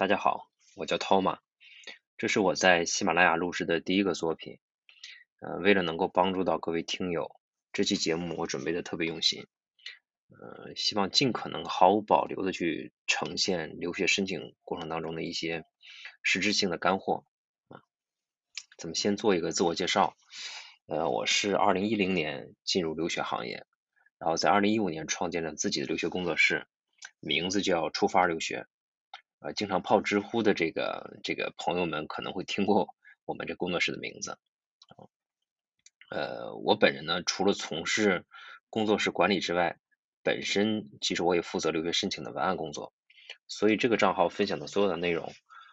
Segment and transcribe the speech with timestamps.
[0.00, 1.40] 大家好，我叫 Toma，
[2.16, 4.58] 这是我在喜马拉雅录制的第一个作品。
[5.40, 7.38] 呃，为了能够帮助到各位听友，
[7.70, 9.46] 这期节目我准备的特别用心。
[10.30, 15.66] 呃，希望尽可能毫无保留的去呈现留学申请过程当中的一些
[16.22, 17.26] 实质性的干货。
[17.68, 17.82] 啊，
[18.78, 20.16] 咱们先做一个自我介绍。
[20.86, 23.66] 呃，我是二零一零年进入留学行业，
[24.16, 26.66] 然后在二零一五年创建了自己的留学工作室，
[27.18, 28.66] 名字叫出发留学。
[29.40, 32.94] 呃，经常泡知乎的这个这个朋友们可能会听过
[33.24, 34.38] 我们这工作室的名字。
[36.10, 38.26] 呃，我本人呢，除了从事
[38.68, 39.78] 工作室管理之外，
[40.22, 42.92] 本身其实我也负责留学申请的文案工作。
[43.48, 45.32] 所以这个账号分享的所有的内容，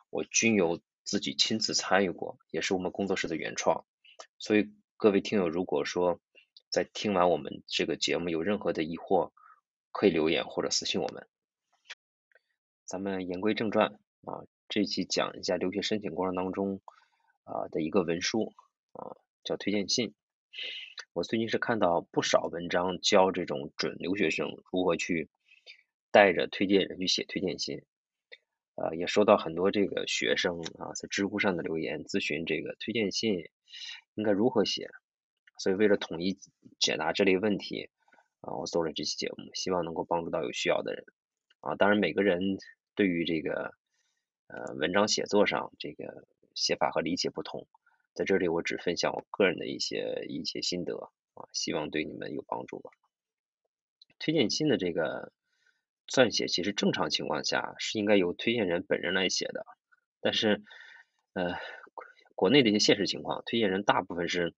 [0.09, 3.85] 我均由自己亲自参与过，也是我们工作室的原创。
[4.37, 6.19] 所以各位听友，如果说
[6.69, 9.31] 在听完我们这个节目有任何的疑惑，
[9.91, 11.27] 可以留言或者私信我们。
[12.87, 16.79] 咱们言归正传啊，这期讲一下留学申请过程当中
[17.43, 18.53] 啊的一个文书
[18.93, 20.15] 啊，叫推荐信。
[21.11, 25.27] 我最近是看到不少文章教这种准留学生如何去
[26.11, 27.83] 带着推荐人去写推荐信，
[28.75, 33.49] 啊，也收到很多这个学生啊在知乎上的留言咨询这个推荐信
[34.15, 34.89] 应该如何写，
[35.57, 36.37] 所以为了统一
[36.79, 37.89] 解答这类问题
[38.39, 41.03] 啊，我做了这期节目，希望能够帮助到有需要的人
[41.59, 42.57] 啊，当然每个人。
[42.97, 43.75] 对于这个
[44.47, 47.67] 呃文章写作上这个写法和理解不同，
[48.15, 50.97] 在这里我只分享我个人的一些一些心得
[51.35, 52.89] 啊，希望对你们有帮助吧。
[54.17, 55.31] 推荐信的这个
[56.07, 59.63] 撰写，其实正常情况下是应该由推荐人本人来写的，
[60.19, 60.63] 但是
[61.33, 61.53] 呃
[62.33, 64.55] 国内的一些现实情况，推荐人大部分是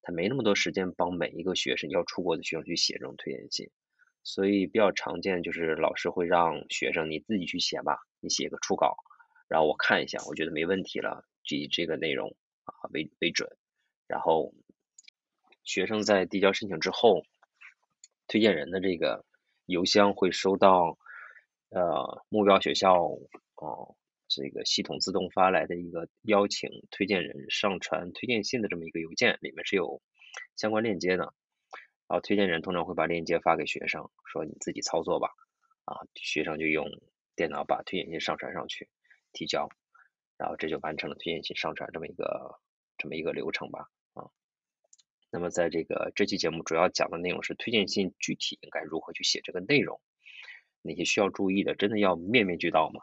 [0.00, 3.70] 他没那么多时间帮每一个学生要出国的学生去写这种推荐信。
[4.28, 8.94] 所以比较常见就是老师会让学生你自己去写吧，你写个初稿，
[9.48, 13.48] 然后我看一下，我觉得没问题了，以这个内容啊为为准，
[14.06, 14.52] 然后
[15.64, 17.22] 学生在递交申请之后，
[18.26, 19.24] 推荐人的这个
[19.64, 20.98] 邮箱会收到
[21.70, 22.96] 呃目标学校
[23.54, 23.96] 哦
[24.28, 30.02] 这个系统自动发来的一个邀请推荐人上传推荐信的这么一个邮件，里面是有
[30.54, 31.32] 相关链接的。
[32.08, 35.28] 然后推荐人通常会把链接发给学生，说你自己操作吧，
[35.84, 36.86] 啊，学生就用
[37.36, 38.88] 电脑把推荐信上传上去，
[39.32, 39.68] 提交，
[40.38, 42.58] 然后这就完成了推荐信上传这么一个
[42.96, 44.24] 这么一个流程吧，啊，
[45.30, 50.00] 那么在这个这期节目主要讲的内容是推荐信具体应该如何去写这个内容，
[50.80, 53.02] 哪些需要注意的，真的要面面俱到吗？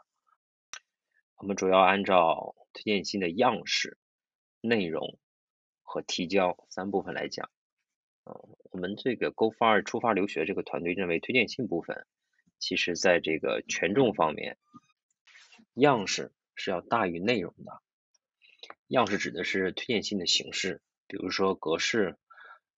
[1.36, 3.98] 我们主要按照推荐信的样式、
[4.60, 5.20] 内容
[5.82, 7.48] 和提交三部分来讲。
[8.28, 12.04] 嗯，我们这个 Go Far 出发留学这个团队认为，推荐信部分
[12.58, 14.58] 其实在这个权重方面，
[15.74, 17.80] 样式是要大于内容的。
[18.88, 22.16] 样式指的是推荐信的形式，比如说格式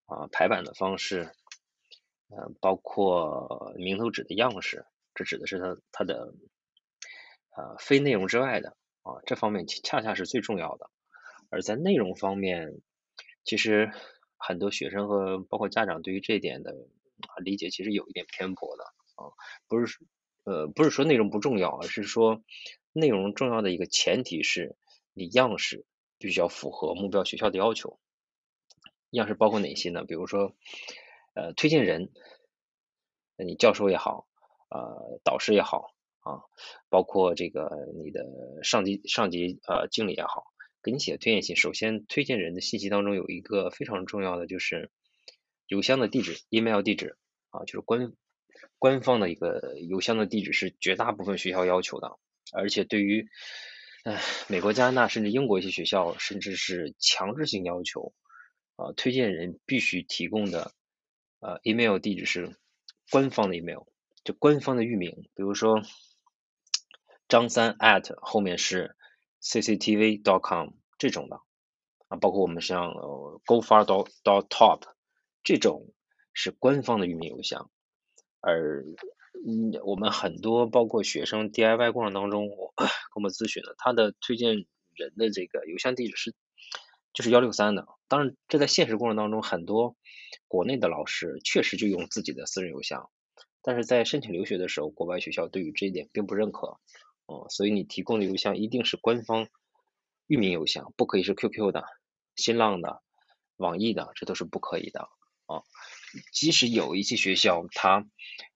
[0.04, 1.32] 啊、排版的方式，
[2.28, 4.84] 嗯，包括名头纸的样式，
[5.14, 6.34] 这指的是它它的
[7.56, 10.90] 呃非内容之外的啊，这方面恰恰是最重要的。
[11.48, 12.82] 而在内容方面，
[13.44, 13.90] 其实。
[14.38, 16.74] 很多学生和包括家长对于这点的
[17.42, 18.84] 理解其实有一点偏颇的
[19.16, 19.34] 啊，
[19.66, 19.98] 不是
[20.44, 22.42] 呃不是说内容不重要，而是说
[22.92, 24.76] 内容重要的一个前提是
[25.12, 25.84] 你样式
[26.18, 27.98] 必须要符合目标学校的要求。
[29.10, 30.04] 样式包括哪些呢？
[30.04, 30.54] 比如说
[31.34, 32.10] 呃推荐人，
[33.36, 34.28] 你教授也好，
[34.70, 36.44] 呃导师也好啊，
[36.88, 38.24] 包括这个你的
[38.62, 40.44] 上级上级呃经理也好。
[40.80, 44.90] 给你写推荐信，首先推荐人的信息当中有一个非常重要的，就是
[45.66, 47.16] 邮箱的地址，email 地址
[47.50, 48.12] 啊，就是官
[48.78, 52.16] 官方的一个邮箱的地址是绝大部分学校要求的，
[52.52, 53.26] 而且对于
[54.04, 58.14] 唉美国、加拿大甚至英国一些学校，甚至是强制性要求
[58.76, 60.70] 啊，推荐人必须提供的
[61.40, 62.56] 呃 email 地址是
[63.10, 63.82] 官方的 email，
[64.22, 65.82] 就官方的域名，比如说
[67.26, 68.94] 张三 at 后面是。
[69.42, 71.40] cctv.com 这种的
[72.08, 72.92] 啊，包括我们像
[73.46, 74.80] gofar.top
[75.44, 75.92] 这种
[76.32, 77.70] 是官方的域名邮箱，
[78.40, 78.84] 而
[79.46, 86.34] 嗯，我们很多包括学生 DIY 过程当中，我 跟我们咨询的，他的推荐人的这个邮箱地址是
[87.12, 87.86] 就是幺六三的。
[88.08, 89.96] 当然，这在现实过程当中，很多
[90.48, 93.10] 国内的老师确实就用自己的私人邮箱，
[93.62, 96.78] 但是在申请留学的时候，国外学校对于这一点并不认可。
[97.28, 99.48] 哦，所以你提供的邮箱一定是官方
[100.26, 101.84] 域名邮箱，不可以是 QQ 的、
[102.36, 103.02] 新浪的、
[103.58, 105.10] 网易的，这都是不可以的
[105.44, 105.60] 啊。
[106.32, 108.08] 即使有一些学校它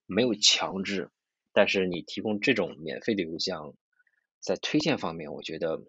[0.06, 1.10] 没有强制，
[1.52, 3.74] 但是你提供这种免费的邮箱，
[4.40, 5.84] 在推荐方面，我觉得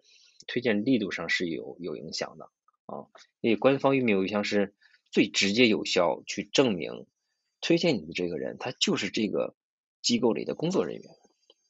[0.46, 2.50] 推荐力度上是有有影响的
[2.84, 3.08] 啊，
[3.40, 4.74] 因为官方域名邮箱是
[5.10, 7.06] 最直接有效去证明
[7.62, 9.56] 推荐你的这个人，他就是这个
[10.02, 11.16] 机构里的工作人员，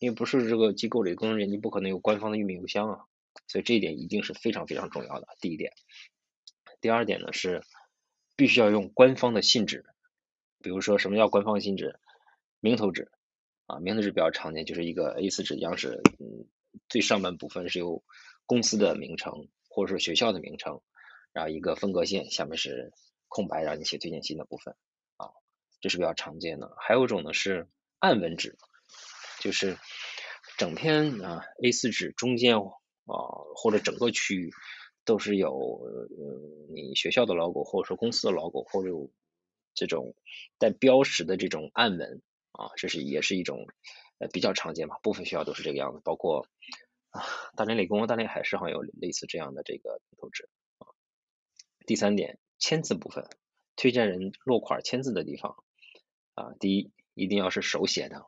[0.05, 3.05] 因为不是这个机构里工作人员，你不可能有官方的域名邮箱啊，
[3.49, 5.27] 所以这一点一定是非常非常重要的。
[5.41, 5.73] 第一点，
[6.81, 7.63] 第二点呢是
[8.37, 9.85] 必须要用官方的信纸，
[10.63, 11.99] 比如说什么叫官方信纸？
[12.61, 13.11] 名头纸
[13.67, 16.47] 啊，名头纸比较常见，就是一个 A4 纸样式，嗯。
[16.89, 18.03] 最上半部分是由
[18.47, 20.81] 公司的名称或者说学校的名称，
[21.33, 22.93] 然后一个分隔线，下面是
[23.29, 24.75] 空白，让你写推荐信的部分
[25.17, 25.31] 啊，
[25.81, 26.75] 这是比较常见的。
[26.81, 27.69] 还有一种呢是
[28.01, 28.59] 暗文纸，
[29.45, 29.79] 就是
[30.59, 33.15] 整篇啊 A4 纸中间啊
[33.55, 34.51] 或者整个区域
[35.05, 36.09] 都是有呃
[36.75, 39.13] 你学校的 logo 或者说公司的 logo 或者有
[39.75, 40.17] 这种
[40.59, 43.67] 带标识的这种暗纹啊，这是也是一种。
[44.21, 46.47] 呃，比较常见吧，部分学校都是这个样子，包括
[47.11, 47.21] 啊，
[47.57, 50.49] 大连理工、大连海事好像有类似这样的这个图纸
[50.79, 50.87] 啊。
[51.85, 53.29] 第三点，签字部分，
[53.75, 55.57] 推荐人落款签字的地方
[56.35, 58.19] 啊，第一一定要是手写的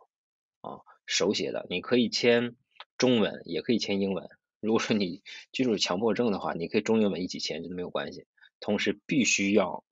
[0.60, 2.54] 啊，手写的，你可以签
[2.98, 4.28] 中文，也可以签英文。
[4.60, 5.22] 如果说你
[5.52, 8.26] 居住强迫症的话，你可以中英文一起签，这都没有关系。
[8.60, 9.84] 同时必须要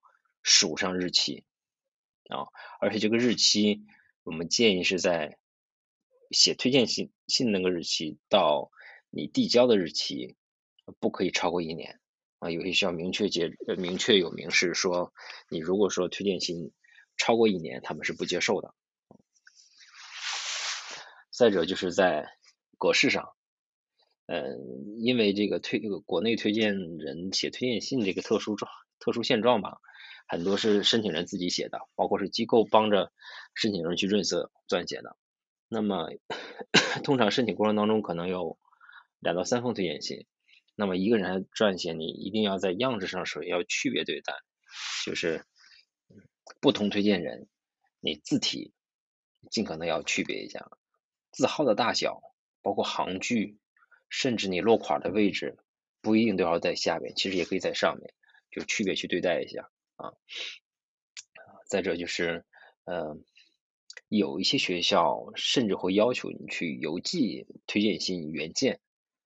[0.42, 1.44] 署上日期
[2.28, 2.48] 啊，
[2.80, 3.84] 而且这个日期
[4.22, 5.38] 我们建议是在。
[6.30, 8.72] 写推荐信信那个日期到
[9.10, 10.34] 你递交的日期
[10.98, 12.00] 不可以超过一年
[12.40, 15.12] 啊，有些需要明确节明确有明示说，
[15.48, 16.72] 你如果说推荐信
[17.16, 18.74] 超过一年，他们是不接受的。
[21.36, 22.30] 再者就是在
[22.78, 23.34] 格式上，
[24.26, 28.70] 嗯，因为这个推这个国内推荐人写推荐信这个特殊状
[29.00, 29.80] 特殊现状吧，
[30.28, 33.12] 很多是申请人自己写的，包括是机构帮着
[33.52, 35.16] 申请人去润色撰写的。
[35.66, 36.08] 那么，
[37.02, 38.58] 通常申请过程当中可能有
[39.18, 40.26] 两到三封推荐信，
[40.76, 44.34] 那么一个人撰写，你一定要在样式上首先要区别对待，
[45.04, 45.44] 就是
[46.60, 47.48] 不同推荐人，
[47.98, 48.72] 你字体
[49.50, 50.70] 尽可能要区别一下，
[51.34, 52.22] 字号的大小，
[52.62, 53.58] 包括行距，
[54.08, 55.58] 甚至你落款的位置，
[56.00, 58.14] 不一定都要在下面，其实也可以在上面，
[58.50, 60.12] 就区别去对待一下啊。
[61.66, 62.44] 再者就是，
[62.84, 63.22] 嗯。
[64.08, 68.78] 有一些学校甚至会要求你去邮寄推荐信原件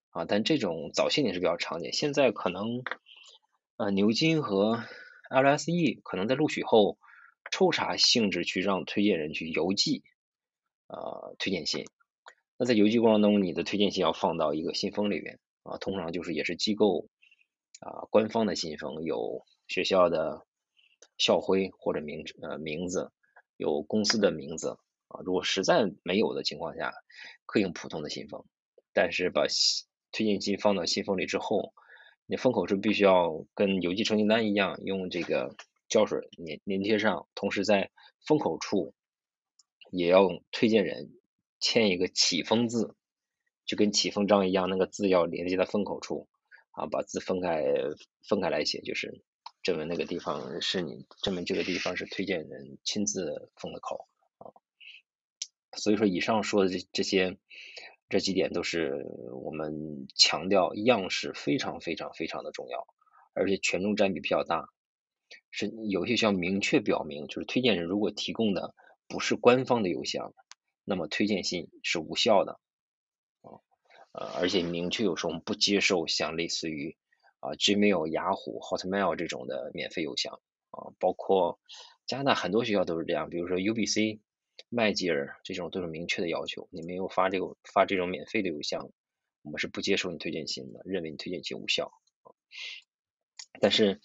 [0.09, 2.81] 啊，但这种早些年是比较常见，现在可能
[3.75, 4.83] 呃牛津和
[5.29, 6.97] LSE 可能在录取后
[7.51, 10.01] 抽查性质去让推荐人去邮寄
[10.87, 11.85] 呃推荐信。
[12.59, 17.07] 那在邮寄过程中，你的推荐信要放到一个信封里边啊，通常就是也是机构
[17.79, 20.45] 啊官方的信封，有学校的
[21.17, 23.11] 校徽或者名呃名字。
[23.55, 24.77] 有公司的名字
[25.09, 26.93] 啊，如果实在没有的情况下，
[27.45, 28.45] 可以用普通的信封。
[28.93, 31.73] 但是把信推荐信放到信封里之后，
[32.25, 35.57] 你封口是必须要跟邮寄成绩单一样，用这个
[35.89, 37.27] 胶水粘粘贴上。
[37.35, 37.91] 同时在
[38.25, 38.93] 封口处
[39.91, 41.11] 也要用推荐人
[41.59, 42.95] 签一个启封字，
[43.65, 46.27] 就跟启封章一样，那个字要连接在封口处
[46.71, 47.63] 啊，把字分开
[48.27, 49.23] 分开来写，就是。
[49.61, 54.07] 证明那个地方是你证明这个地方是推荐人亲自封的口
[54.37, 54.55] 啊，
[55.77, 57.37] 所以说以上说的这这些
[58.07, 62.87] 这几点都是我们强调样式非常非常非常的重要，
[63.33, 64.69] 而且权重占比比较大，
[65.51, 68.73] 是有些需要明确表明，就是推荐人如果提供的
[69.09, 70.33] 不是官方的邮箱，
[70.89, 72.59] 那么推荐信是无效的
[73.43, 73.63] 啊，
[74.11, 76.97] 呃，而且明确有时候我们不接受像类似于。
[77.41, 80.41] 啊，Gmail、雅虎、Hotmail 这种的免费邮箱
[80.71, 81.57] 啊，包括
[82.05, 84.19] 加拿大很多学校都是这样，比如说 UBC、
[84.67, 88.91] 麦吉尔这种都是明确的要求，你没有发这个发这种免费的邮箱，
[89.41, 91.93] 我们是不接受你推荐信的，认为你推荐信无效。
[93.61, 94.01] 但是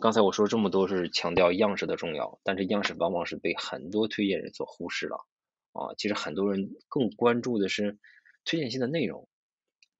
[0.00, 5.26] 刚才我说这么多是强调样式的重要，但是样式往往是被很多推荐人所忽视了
[5.72, 7.98] 啊，其实很多人更关注的是
[8.44, 9.28] 推荐信的内容。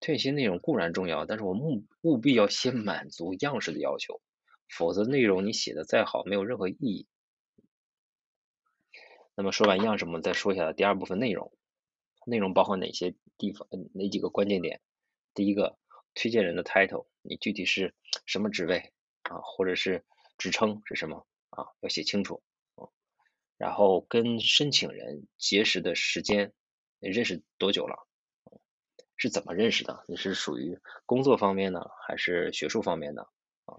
[0.00, 4.21] 推荐信内容固然重要，但是我务务必要先满足样式的要求，
[4.69, 7.07] 否则内容你写的再好，没有任何意义。
[9.35, 11.53] 那么说完样式，我们再说一下第二部分内容。
[12.27, 13.69] 内容包括哪些地方？
[13.95, 14.81] 哪几个关键点？
[15.35, 15.79] 第一个，
[16.15, 17.95] 推荐人的 title，你具体是
[18.27, 19.41] 什么职位啊？
[19.43, 20.05] 或者是
[20.37, 21.65] 职称是什么啊？
[21.81, 22.43] 要写清楚。
[23.61, 26.55] 然后跟申请人结识的时间，
[26.99, 28.07] 认识多久了？
[29.19, 30.02] 是怎么认识的？
[30.09, 33.29] 你是属于工作方面呢还是学术方面的
[33.67, 33.76] 啊？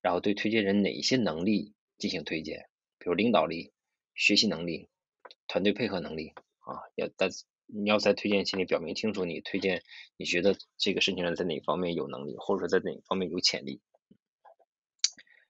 [0.00, 2.68] 然后对推荐人哪一些能力进行推荐？
[2.98, 3.72] 比如领导力、
[4.14, 4.88] 学习能力、
[5.48, 7.28] 团队配合能力啊，要在
[7.66, 9.82] 你要在推荐信里表明清楚，你推荐
[10.16, 13.80] 你觉得这个申请人在哪方面有能力，或者说在哪方面有潜力。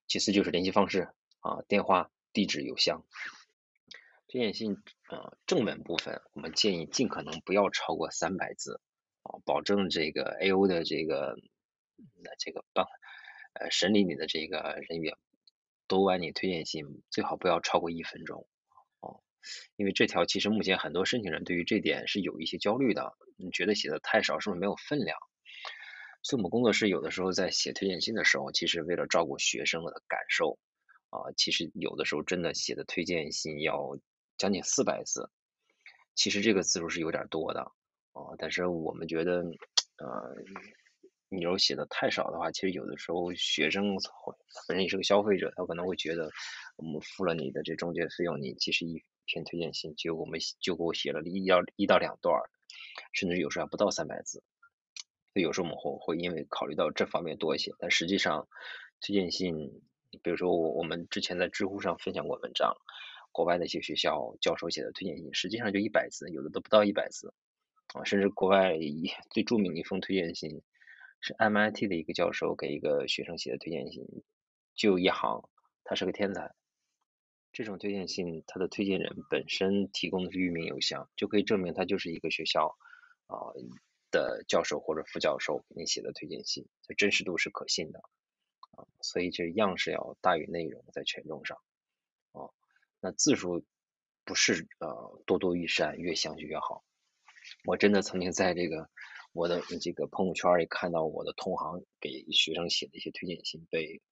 [0.06, 1.10] 其次就是联系方式
[1.40, 3.04] 啊，电话、地址、邮箱。
[4.30, 4.75] 推荐信
[5.08, 8.78] 啊，正文部分我们建议尽可能不要超过三百字
[9.23, 10.68] 啊，保证这个 A.O.
[10.68, 11.35] 的这个
[12.23, 12.87] 那这个帮
[13.54, 15.16] 呃审理你的这个人员
[15.88, 18.47] 读完你推荐信最好不要超过一分钟
[19.00, 19.23] 哦，
[19.76, 25.18] 因为这条其实目前很多申请人对于这点是有一些焦虑的，你觉得写的太少是不是没有分量？
[26.23, 30.58] 所以我们工作室有的时候在写推荐信的时候，其实为了照顾学生的感受
[31.08, 33.97] 啊，其实有的时候真的写的推荐信要
[34.38, 35.28] 将近四百字，
[36.14, 37.61] 其实这个字数是有点多的
[38.12, 38.23] 啊。
[38.38, 39.42] 但是我们觉得，
[39.99, 40.35] 呃，
[41.28, 43.97] 你要写的太少的话，其实有的时候学生
[44.66, 46.30] 本身也是个消费者，他可能会觉得
[46.76, 52.40] 我们付了你的这中介费用，你其实一篇推荐信就我们就给我写了一到一到两段，
[53.12, 54.42] 甚至有时候还不到三百字。
[55.35, 58.49] 所以有时候我们会会因为考虑到这方面多一些，但实际上
[59.00, 59.54] 推荐信，
[60.23, 62.75] 比如说我我们之前在知乎上分享过文章，
[63.32, 67.35] 国外的一些学校教授写的推荐信，实际上就一百字，有的都不到一百字
[67.94, 68.75] 啊，甚至国外
[69.30, 70.62] 最著名的一封推荐信
[71.20, 74.06] 是 MIT 的一个教授给一个学生写的推荐信，
[74.75, 75.49] 就一行，
[75.85, 76.54] 他是个天才。
[77.52, 82.76] 这种推荐信，他的推荐人本身提供的是域名邮箱，就可以证明他就是一个学校
[83.26, 83.37] 啊。
[84.11, 87.99] 的教授或者副教授给你写的推荐信，就真实度是可信的
[88.70, 91.58] 啊，所以这样式要大于内容在权重上
[92.32, 92.49] 啊。
[93.00, 93.64] 那字数
[94.25, 96.85] 不是呃多多益善，越详细越好。
[97.64, 98.88] 我真的曾经在这个
[99.33, 104.02] 我的这个朋友圈里看到我的同行给学生写的一些推荐信被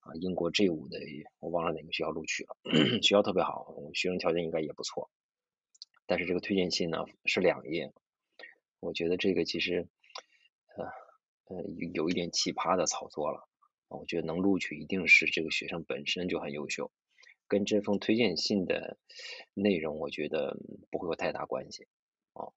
[0.00, 0.98] 啊英国 G 五的
[1.38, 2.56] 我忘了哪个学校录取了，
[3.02, 5.10] 学校特别好，学生条件应该也不错，
[6.06, 7.92] 但是这个推荐信呢是两页。
[8.80, 9.86] 我觉得这个其实，
[10.76, 10.84] 呃
[11.56, 13.48] 呃有有一点奇葩的操作了
[13.86, 16.90] 我觉得能录取一定是这个学生本身就很优秀，
[17.52, 18.96] 跟这封推荐信的
[19.52, 20.56] 内容我觉得
[20.90, 21.86] 不会有太大关系
[22.32, 22.48] 啊。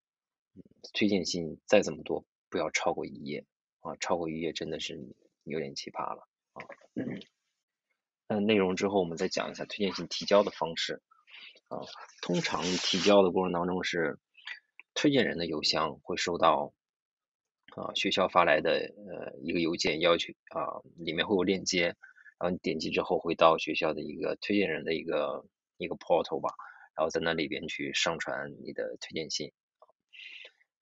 [0.94, 3.46] 推荐信再怎么多，不要超过一页
[3.82, 4.98] 啊，超过一页真的是
[5.44, 6.64] 有点奇葩了啊。
[8.28, 11.02] 那内容之后我们再讲一下推荐信提交的方式
[11.68, 11.84] 啊，
[12.22, 14.18] 通常提交的过程当中是。
[14.98, 16.74] 推荐人的邮箱会收到
[17.76, 21.98] 啊学校发来的呃一个邮件，要求啊里面会有链接，
[22.40, 25.46] 然后你点击之后会到学校的一个推荐人的一个
[25.78, 26.54] 一个 portal 吧，
[26.96, 29.52] 然后在那里边去上传你的推荐信，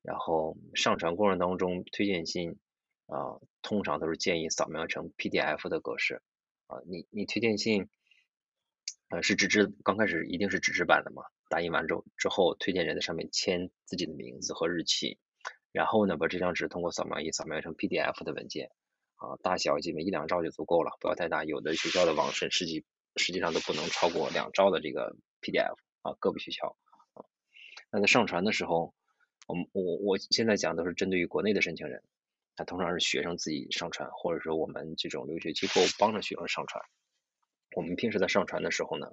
[0.02, 2.58] 然后上传过程当中推荐信
[3.08, 6.22] 啊通常都是建议扫描成 PDF 的格式
[6.68, 7.88] 啊你你推荐信
[9.10, 11.24] 呃是纸质刚开始一定是纸质版的嘛？
[11.50, 15.20] 打印完之后，之后推荐人在上面签自己的名字和日期，
[15.72, 18.72] 然后呢，把这张纸通过扫描仪扫描成 PDF 的文件，
[19.24, 21.46] 啊，大小基本一两兆就足够了，不要太大。
[21.46, 22.84] 有的学校的网申实际
[23.16, 26.76] 实际上都不能超过两兆的这个 PDF 啊，个别学校
[27.14, 27.24] 啊。
[27.90, 28.94] 那在上传的时候，
[29.48, 32.04] 我们我我现在讲都是针对于国内的申请人，
[32.56, 36.84] 他通常是学生自己上传，或者说我们这种留学机构帮着学生上传。
[37.76, 39.08] 我们平时在上传的时候呢，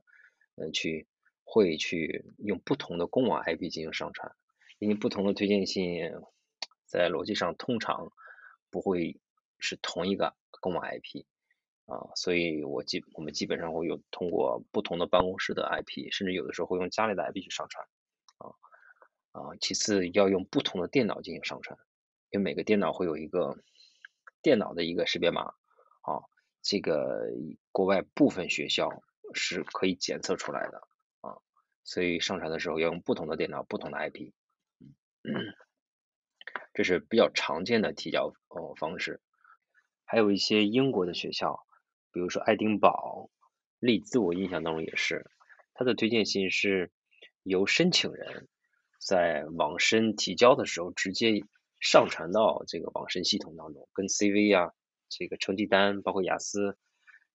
[0.56, 1.06] 嗯，去。
[1.52, 4.36] 会去用不同的公网 IP 进行上传，
[4.78, 5.98] 因为不同的推荐信
[6.86, 8.12] 在逻辑上通常
[8.70, 9.18] 不会
[9.60, 11.24] 是同一个公网 IP
[11.86, 17.86] 啊，所以我基我们基本上会有通过不同的办公室的 IP，甚至有的时候会用家里的 IP 去上传
[18.38, 18.54] 啊
[19.32, 19.56] 啊。
[19.60, 21.78] 其次要用不同的电脑进行上传，
[22.30, 23.58] 因为每个电脑会有一个
[24.42, 25.54] 电脑的一个识别码
[26.02, 26.22] 啊，
[26.62, 27.28] 这个
[27.72, 29.02] 国外部分学校
[29.34, 30.82] 是可以检测出来的
[31.20, 31.38] 啊。
[31.82, 34.32] 所以上传的时候要用不同的电脑、不同的 IP，
[35.24, 35.34] 嗯
[36.72, 39.20] 这是比较常见的提交呃方式。
[40.10, 41.64] 还有一些英国的学校，
[42.10, 43.30] 比如说爱丁堡、
[43.78, 45.30] 利兹，我印象当中也是，
[45.72, 46.90] 它的推荐信是
[47.44, 48.48] 由申请人
[48.98, 51.44] 在网申提交的时候直接
[51.78, 54.72] 上传到这个网申系统当中，跟 CV 啊、
[55.08, 56.76] 这个成绩单、包括雅思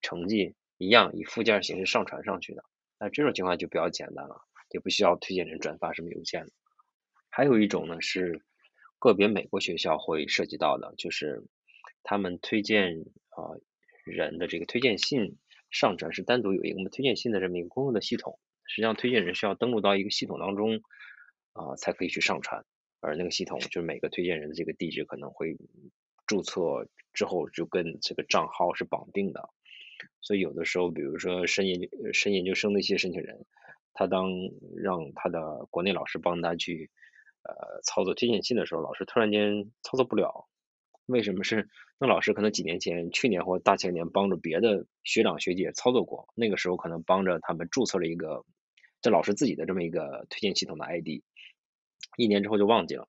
[0.02, 2.66] 成绩一样，以附件形式上传上去的。
[3.00, 4.42] 那这种情况就比较简单了，
[4.72, 6.50] 也不需要推荐人转发什么邮件了。
[7.30, 8.42] 还有一种呢是
[9.00, 11.42] 个别美国学校会涉及到的，就是
[12.06, 13.60] 他们推荐啊
[14.06, 15.38] 人的这个推荐信
[15.72, 20.82] 上传是单独有一个我们推荐信的这么一个公用的系统，实际上推荐人需要登录到一个系统当中
[21.54, 22.64] 啊才可以去上传，
[23.02, 25.58] 而那个系统就是每个推荐人的这个地址可能会
[26.28, 29.50] 注册之后就跟这个账号是绑定的。
[30.22, 33.46] 所以有的时候，比如说申研申研究生的一些申请人，
[33.94, 34.30] 他当
[34.76, 36.92] 让他的国内老师帮他去
[37.44, 40.48] 呃操作推荐信的时候，老师突然间操作不了，
[41.06, 41.70] 为什么是？
[42.00, 48.44] 那老师可能几年前、去年或大前年帮着别的学长学姐操作过，那个时候可能帮着他们注册了一个
[49.02, 51.22] 这老师自己的这么一个推荐系统的 ID，
[52.18, 53.08] 一年之后就忘记了。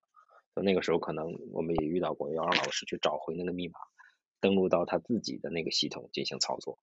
[0.54, 3.78] 那个时候可能我们也遇到过，要让老师去找回那个密码，
[4.40, 6.78] 登录到他自己的那个系统进行操作，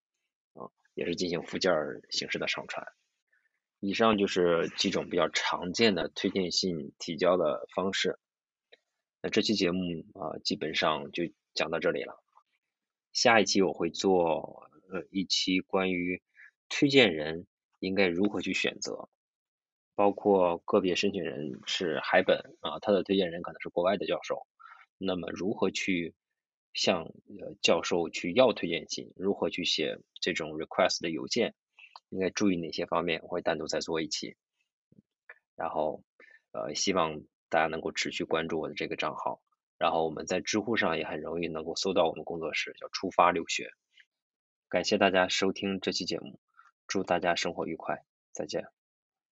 [0.53, 1.73] 啊，也是进行附件
[2.09, 2.85] 形式的上传。
[3.79, 8.19] 以上就是几种比较常见的推荐信提交的方式。
[9.23, 12.21] 那这期节目啊，基本上就讲到这里了。
[13.13, 16.21] 下一期我会做呃一期关于
[16.67, 17.47] 推荐人
[17.79, 19.07] 应该如何去选择。
[19.95, 24.45] 包括个别申请人是海本啊，他的推荐人可能是国外的教授，
[24.97, 26.13] 那么如何去
[26.73, 27.03] 向
[27.39, 31.53] 呃教授去要推荐信，如何去写这种 request 的邮件，
[32.09, 34.35] 应该注意哪些方面，我会单独再做一期。
[35.55, 36.03] 然后
[36.51, 37.21] 呃希望
[37.53, 39.39] 大家能够持续关注我的这个账号，
[39.77, 43.69] 然后我们在知乎上也很容易能够搜到我们工作室，叫出发留学。
[44.69, 46.39] 感谢大家收听这期节目，
[46.87, 48.65] 祝大家生活愉快，再见。